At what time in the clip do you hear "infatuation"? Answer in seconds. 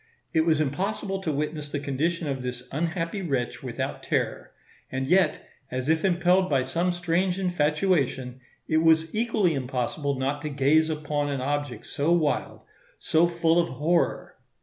7.37-8.39